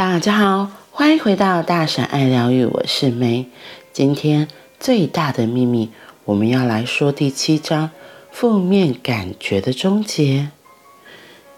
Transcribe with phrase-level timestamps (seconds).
[0.00, 3.50] 大家好，欢迎回到大婶爱疗愈，我是梅。
[3.92, 4.48] 今天
[4.78, 5.90] 最大的秘密，
[6.24, 7.90] 我们要来说第七章
[8.32, 10.48] 负面感觉的终结。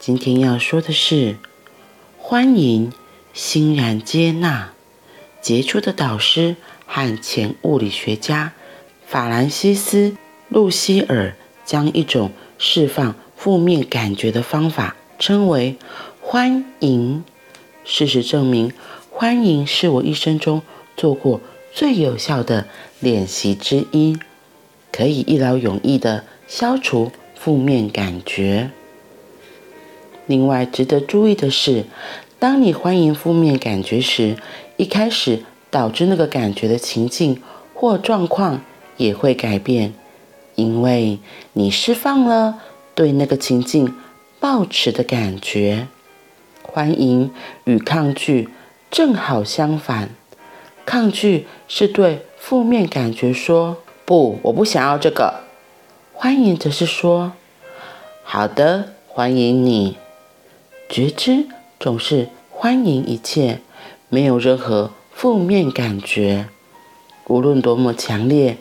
[0.00, 1.36] 今天要说的是
[2.18, 2.92] 欢迎、
[3.32, 4.72] 欣然接纳。
[5.40, 8.50] 杰出的导师和前物理学家
[9.06, 10.10] 法兰西斯·
[10.48, 15.76] 路西尔将一种释放负面感觉的方法称为
[16.20, 17.22] 欢迎。
[17.84, 18.72] 事实证明，
[19.10, 20.62] 欢迎是我一生中
[20.96, 21.40] 做过
[21.72, 22.66] 最有效的
[23.00, 24.16] 练习之一，
[24.92, 28.70] 可以一劳永逸地消除负面感觉。
[30.26, 31.84] 另外，值得注意的是，
[32.38, 34.36] 当你欢迎负面感觉时，
[34.76, 37.42] 一开始导致那个感觉的情境
[37.74, 38.62] 或状况
[38.96, 39.92] 也会改变，
[40.54, 41.18] 因为
[41.54, 42.60] 你释放了
[42.94, 43.92] 对那个情境
[44.38, 45.88] 抱持的感觉。
[46.72, 47.30] 欢迎
[47.64, 48.48] 与抗拒
[48.90, 50.08] 正好相反，
[50.86, 55.42] 抗拒是对负面感觉说“不，我不想要这个”，
[56.14, 57.34] 欢迎则是说
[58.24, 59.98] “好的，欢迎你”。
[60.88, 61.46] 觉知
[61.78, 63.60] 总是欢迎一切，
[64.08, 66.48] 没有任何负面感觉，
[67.26, 68.56] 无论多么强烈，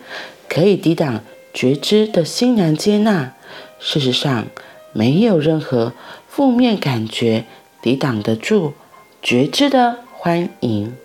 [0.50, 1.22] 可以抵挡
[1.54, 3.36] 觉知的欣然接纳。
[3.80, 4.48] 事实上，
[4.92, 5.94] 没有任何
[6.28, 7.46] 负面感觉。
[7.82, 8.74] 抵挡得住
[9.22, 10.96] 觉知的欢迎，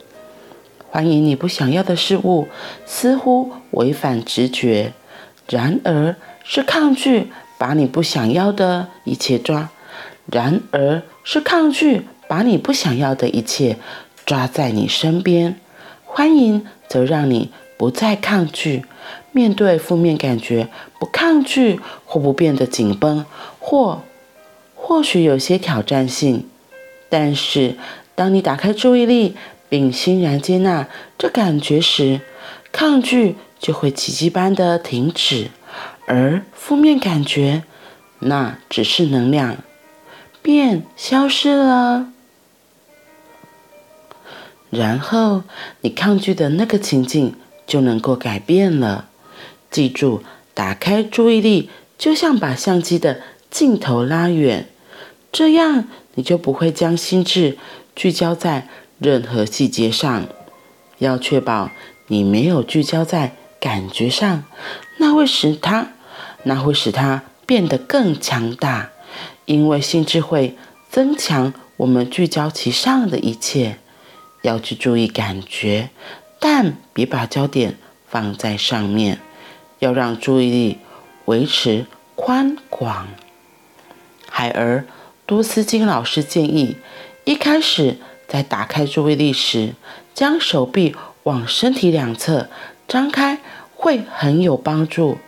[0.91, 2.49] 欢迎你不想要的事物，
[2.85, 4.93] 似乎违反直觉，
[5.49, 9.71] 然而是抗拒把你不想要的一切抓，
[10.31, 13.79] 然而是抗拒把你不想要的一切
[14.27, 15.59] 抓在你身边。
[16.05, 18.85] 欢迎则让你不再抗拒，
[19.33, 23.25] 面对负面感觉，不抗拒或不变得紧绷，
[23.59, 24.03] 或
[24.75, 26.47] 或许有些挑战性。
[27.09, 27.77] 但是，
[28.15, 29.37] 当你打开注意力
[29.69, 32.21] 并欣然接纳这感觉时，
[32.73, 35.51] 抗拒就会奇迹般的停止，
[36.07, 37.63] 而负面感觉，
[38.19, 39.59] 那只是能量，
[40.43, 42.13] 便消失了。
[44.71, 45.45] 然后，
[45.83, 47.35] 你抗拒的那个情境
[47.67, 49.09] 就能够改变了。
[49.71, 50.23] 记住，
[50.55, 54.69] 打开注意力就像把相机的镜头拉远，
[55.31, 55.85] 这样。
[56.17, 57.57] 你就不会将心智
[57.95, 58.69] 聚焦在
[58.99, 60.27] 任何细节上，
[60.99, 61.71] 要确保
[62.09, 64.45] 你没有聚焦在感觉上，
[64.97, 65.93] 那会使它，
[66.45, 68.91] 那会使它变得更强大，
[69.45, 70.57] 因为心智会
[70.91, 73.79] 增强我们聚焦其上的一切。
[74.43, 75.91] 要去注意感觉，
[76.41, 79.19] 但别把焦点放在上面，
[79.81, 80.79] 要让注意力
[81.27, 81.85] 维持
[82.15, 83.09] 宽广。
[84.31, 84.87] 海儿。
[85.27, 86.77] 多斯金老师建议，
[87.25, 87.97] 一开始
[88.29, 89.75] 在打开注意力时，
[90.15, 90.95] 将手臂
[91.25, 92.49] 往身体两侧
[92.87, 93.41] 张开
[93.75, 95.19] 会很有帮助。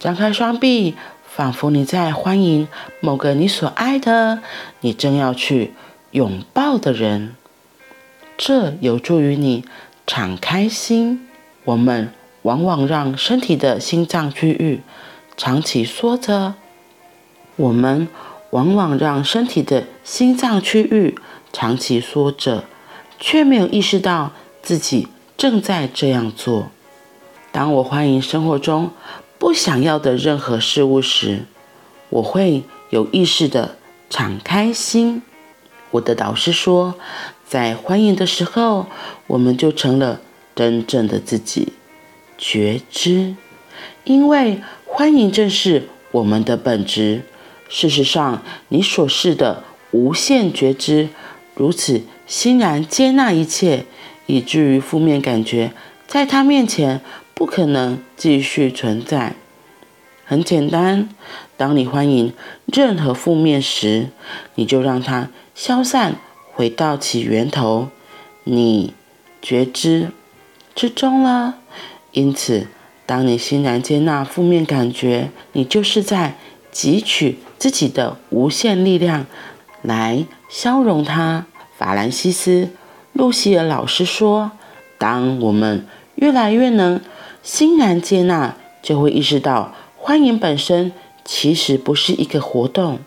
[0.00, 2.66] 张开双臂，仿佛你在欢迎
[2.98, 4.40] 某个你所爱的、
[4.80, 5.72] 你正要去
[6.10, 7.36] 拥抱的人。
[8.36, 9.64] 这有助于你
[10.04, 11.28] 敞开心。
[11.62, 12.12] 我们
[12.42, 14.80] 往往让身体的心脏区域
[15.36, 16.54] 长期缩着。
[17.54, 18.08] 我们。
[18.52, 21.18] 往往让身体的心脏区域
[21.54, 22.64] 长期缩着，
[23.18, 24.32] 却没有意识到
[24.62, 25.08] 自己
[25.38, 26.68] 正在这样做。
[27.50, 28.90] 当我欢迎生活中
[29.38, 31.46] 不想要的任何事物时，
[32.10, 33.76] 我会有意识地
[34.10, 35.22] 敞开心。
[35.92, 36.94] 我的导师说，
[37.46, 38.86] 在欢迎的时候，
[39.28, 40.20] 我们就成了
[40.54, 41.72] 真正的自己。
[42.36, 43.34] 觉知，
[44.04, 47.22] 因为欢迎正是我们的本质。
[47.74, 51.08] 事实上，你所示的无限觉知，
[51.54, 53.86] 如此欣然接纳一切，
[54.26, 55.72] 以至于负面感觉
[56.06, 57.00] 在他面前
[57.32, 59.36] 不可能继续存在。
[60.26, 61.08] 很简单，
[61.56, 62.34] 当你欢迎
[62.66, 64.10] 任何负面时，
[64.56, 66.16] 你就让它消散，
[66.52, 67.88] 回到其源头，
[68.44, 68.92] 你
[69.40, 70.10] 觉知
[70.74, 71.54] 之中了。
[72.12, 72.68] 因此，
[73.06, 76.36] 当你欣然接纳负面感觉，你就是在
[76.72, 77.38] 汲取。
[77.58, 79.24] 自己的无限力量
[79.82, 81.46] 来消融它。
[81.78, 82.64] 法兰西斯·
[83.12, 84.50] 路西尔老师说
[84.98, 85.86] ：“当我们
[86.16, 87.00] 越来越能
[87.44, 90.90] 欣然接纳，就会意识到欢迎本身
[91.24, 92.98] 其实不是一个活动，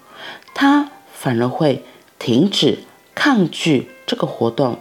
[0.53, 1.83] 它反而会
[2.17, 2.79] 停止
[3.13, 4.79] 抗拒这个活动。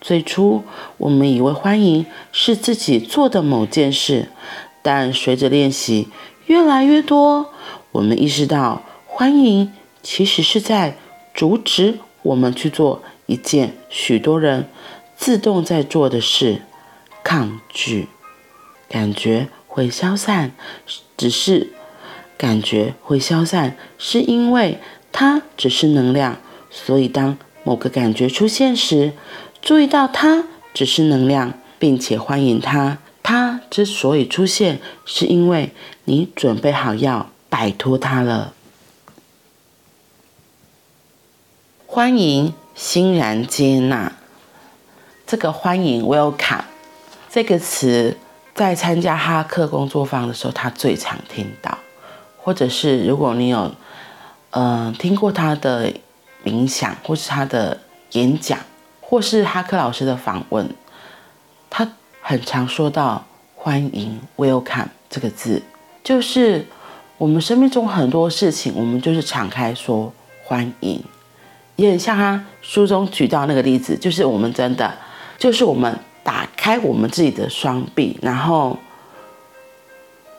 [0.00, 0.62] 最初，
[0.98, 4.28] 我们以为欢迎是自己做的某件事，
[4.80, 6.06] 但随着练习
[6.46, 7.50] 越来越多。”
[7.96, 9.72] 我们意识到，欢迎
[10.02, 10.98] 其实是在
[11.32, 14.68] 阻止我们去做一件许多人
[15.16, 16.60] 自动在做的事——
[17.24, 18.08] 抗拒。
[18.86, 20.52] 感觉会消散，
[21.16, 21.72] 只是
[22.36, 24.78] 感觉会消散，是因为
[25.10, 26.36] 它只是能量。
[26.70, 29.14] 所以，当某个感觉出现时，
[29.62, 30.44] 注意到它
[30.74, 32.98] 只是能量，并且欢迎它。
[33.22, 35.70] 它之所以出现，是因为
[36.04, 38.52] 你准备好要摆脱它了。
[41.86, 44.12] 欢迎，欣然接纳。
[45.26, 46.64] 这个欢迎 （welcome）
[47.30, 48.18] 这个词，
[48.54, 51.78] 在参加哈克工作坊的时候，他最常听到，
[52.36, 53.74] 或者是如果你有
[54.50, 55.90] 嗯、听过他的
[56.44, 57.80] 冥想，或是他的
[58.12, 58.58] 演讲，
[59.00, 60.68] 或是哈克老师的访问，
[61.70, 63.24] 他很常说到
[63.56, 65.62] “欢迎 ”（welcome） 这个字，
[66.04, 66.66] 就是
[67.18, 70.12] 我们生命中很多事情，我们就是敞开说
[70.44, 71.02] 欢迎。
[71.76, 74.92] 也很像他书中举到那个例子，就是我们真的，
[75.38, 78.76] 就是我们打开我们自己的双臂，然后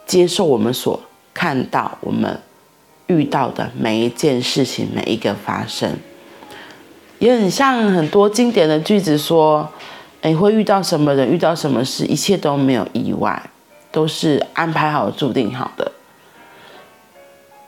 [0.05, 0.99] 接受我们所
[1.33, 2.39] 看到、我们
[3.07, 5.91] 遇到的每一件事情、每一个发生。
[7.17, 9.67] 也很像很多经典的句子说
[10.21, 13.49] ：“你，会遇到什么人，遇到什么事，一切都没有意外，
[13.91, 15.91] 都是安排好、注定好的。”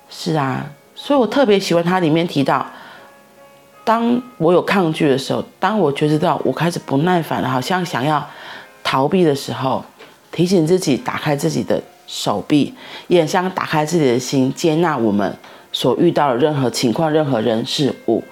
[0.09, 0.65] 是啊，
[0.95, 2.65] 所以我特别喜欢它里面提到。
[3.85, 8.23] 当我有抗拒的时候，当我觉知到我开始不耐烦了，好像想要
[8.83, 9.83] 逃避的时候，
[10.31, 12.71] 提醒自己打开自己的手臂，
[13.07, 15.35] 也像打开自己的心，接纳我们
[15.71, 18.23] 所遇到的任何情况、任何人事物。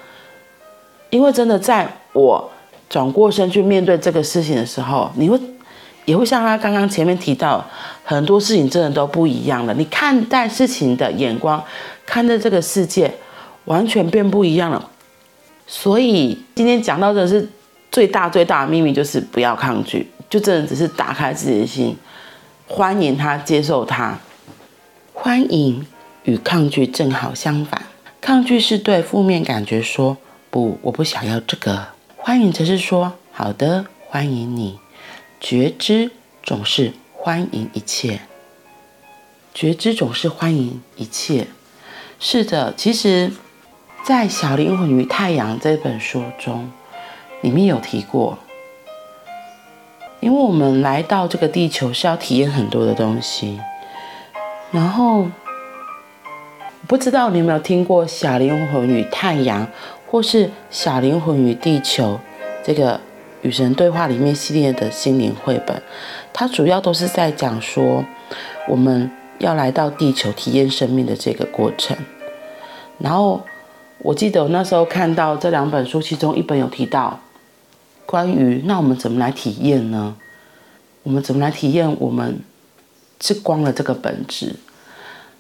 [1.10, 2.52] 因为真的，在我
[2.88, 5.40] 转过身去面对这个事情的时候，你会
[6.08, 7.64] 也会像他刚刚前面提到，
[8.06, 9.74] 很多事情真的都不一样了。
[9.74, 11.62] 你看待事情的眼光，
[12.06, 13.14] 看待这个世界，
[13.66, 14.90] 完全变不一样了。
[15.68, 17.50] 所以今天讲到的是
[17.92, 21.98] 最大最大的秘密，就是不要抗拒，就真的只是打开自己的心，
[22.66, 24.18] 欢迎他，接受他。
[25.14, 25.86] 欢迎
[26.24, 27.82] 与抗拒正好相反，
[28.22, 30.16] 抗拒是对负面感觉说
[30.50, 31.76] 不，我不想要这个；
[32.16, 34.80] 欢迎则是说好的，欢迎你。
[35.40, 36.12] 觉知
[36.44, 38.22] 总是欢迎一切，
[39.54, 41.48] 觉知总是欢迎一切。
[42.20, 43.32] 是的，其实。
[44.06, 46.72] 在《小灵魂与太阳》这本书中，
[47.42, 48.38] 里面有提过，
[50.22, 53.60] 因为我们来到这个地球是要体验很多的东西，
[54.72, 55.28] 然后
[56.88, 59.66] 不知道你有没有听过《小灵魂与太阳》
[60.10, 62.14] 或是《小灵魂与地球》
[62.64, 63.02] 这个
[63.42, 65.82] 与神对话里面系列的心灵绘本，
[66.34, 68.04] 它主要都是在讲说
[68.68, 71.98] 我们要来到地球体验生命的这个过程，
[73.00, 73.42] 然后。
[74.00, 77.20] 我记得我那时候看到这两本书，其中一本有提到
[78.06, 80.16] 关于那我们怎么来体验呢？
[81.02, 82.40] 我们怎么来体验我们
[83.20, 84.56] 是光的这个本质？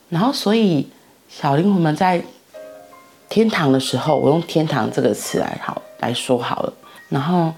[0.09, 0.87] 然后，所以
[1.29, 2.23] 小灵魂们在
[3.29, 6.73] 天堂的时候，我用天堂这个词来好来说好了。
[7.09, 7.53] 然后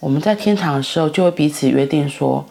[0.00, 2.46] 我们在天堂的时候，就会彼此约定说，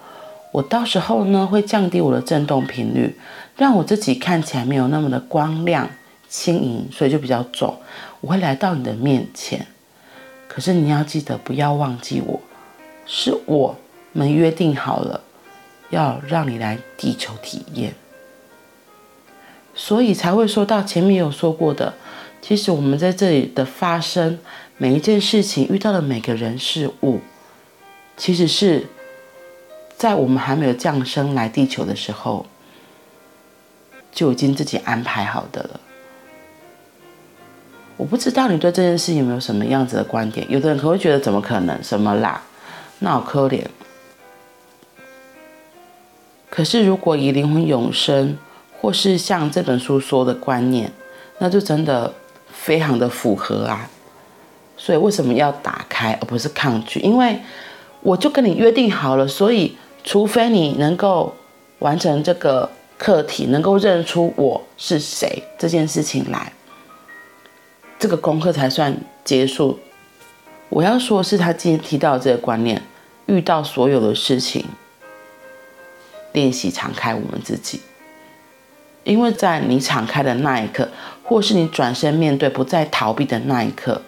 [0.51, 3.15] 我到时候呢会降低我的振动频率，
[3.55, 5.89] 让我自己看起来没有那么的光亮。
[6.29, 7.73] 轻盈，所以就比较重。
[8.19, 9.66] 我会来到你的面前，
[10.49, 12.42] 可是你要记得，不要忘记我，
[13.06, 13.73] 是我
[14.11, 15.21] 们约定好了，
[15.89, 17.94] 要让你来地球体验，
[19.73, 21.94] 所以才会说到前面有说过的，
[22.42, 24.37] 其实我们在这里的发生，
[24.75, 27.21] 每一件事情遇到的每个人事物，
[28.18, 28.86] 其实是
[29.95, 32.45] 在我们还没有降生来地球的时候，
[34.12, 35.80] 就已经自己安排好的了。
[37.95, 40.45] 我不知道你对这件事有没有什么样子的观点？
[40.52, 41.83] 有的人可能会觉得怎么可能？
[41.83, 42.42] 什么啦？
[43.00, 43.64] 那好可怜。
[46.50, 48.38] 可是如果以灵魂永生，
[48.80, 50.92] 或是像这本书说的观念，
[51.40, 52.14] 那就真的
[52.52, 53.90] 非常的符合啊。
[54.76, 57.00] 所以为什么要打开而不是抗拒？
[57.00, 57.40] 因为
[58.07, 61.35] 我就跟你约定好了，所以除非你能够
[61.80, 66.54] 完成这个课题，能够认出我是谁这件事情来。
[67.99, 68.95] 这个功课才算
[69.26, 69.78] 结束。
[70.69, 72.81] 我要说的是，他今天提到这个观念，
[73.26, 74.64] 遇到所有的事情，
[76.31, 77.81] 练习敞开我们自己，
[79.04, 80.87] 因为在你敞开的那一刻，
[81.23, 84.02] 或是你转身面对，不再逃避的那一刻，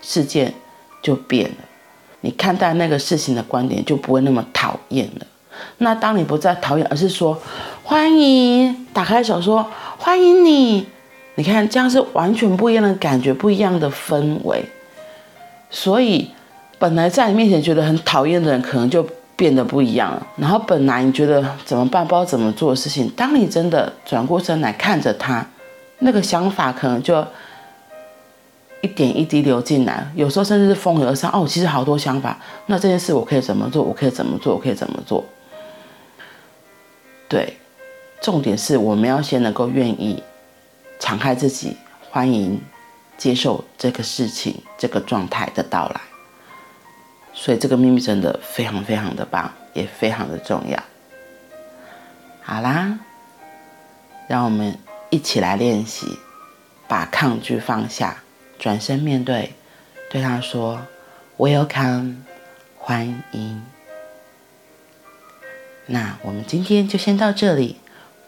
[0.00, 0.54] 事件
[1.02, 1.56] 就变了。
[2.22, 5.26] 你看待那个事情的观点就不会那么讨厌了。
[5.78, 7.38] 那当你不再讨厌，而是说
[7.82, 9.66] 欢迎，打开手说
[9.98, 10.86] 欢迎你。
[11.36, 14.62] 你看，这样是完全不一样的感觉，不一样的氛围。
[15.70, 16.30] 所以
[16.78, 20.26] 本来在你面前觉得很讨厌的人，可能就变得不一样了。
[20.36, 25.46] 然后本来你觉得怎么办，不知道怎么做的事情，当你真的转过身来看着他，
[26.00, 27.24] 那个想法可能就
[28.82, 30.10] 一点一滴流进来。
[30.14, 31.30] 有时候甚至是风而上。
[31.32, 32.38] 哦，其实好多想法。
[32.66, 33.82] 那这件事我可以怎么做？
[33.82, 34.54] 我可以怎么做？
[34.54, 35.24] 我可以怎么做？
[37.28, 37.56] 对，
[38.20, 40.22] 重点是我们要先能够愿意
[40.98, 41.76] 敞开自己，
[42.10, 42.60] 欢迎
[43.16, 46.00] 接受这个事情、这个状态的到来。
[47.32, 50.82] 所以这个秘密真的非常非常的棒，也非常的重要。
[52.42, 52.98] 好啦，
[54.28, 54.76] 让我们
[55.10, 56.18] 一起来练习，
[56.88, 58.24] 把抗拒放下，
[58.60, 59.54] 转身面对，
[60.10, 60.86] 对他说
[61.38, 62.16] ：“Welcome，
[62.76, 63.62] 欢迎。”
[65.86, 67.78] 那我们今天就先到这里，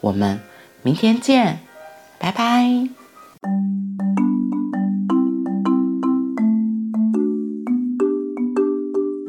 [0.01, 0.41] 我们
[0.81, 1.59] 明天见，
[2.17, 3.02] 拜拜。